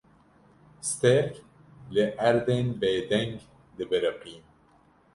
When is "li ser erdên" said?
1.93-2.67